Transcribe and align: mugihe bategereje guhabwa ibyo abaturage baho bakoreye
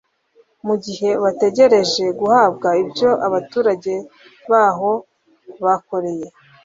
mugihe 0.65 1.09
bategereje 1.23 2.03
guhabwa 2.19 2.69
ibyo 2.83 3.09
abaturage 3.27 3.93
baho 4.49 4.91
bakoreye 5.65 6.27